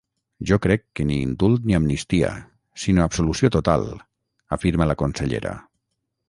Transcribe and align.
Jo 0.51 0.57
crec 0.61 0.85
que 0.99 1.03
ni 1.09 1.17
indult 1.25 1.67
ni 1.69 1.77
amnistia, 1.79 2.31
sinó 2.85 3.05
absolució 3.05 3.53
total, 3.57 3.87
afirma 4.59 4.89
la 4.95 4.97
consellera. 5.05 5.55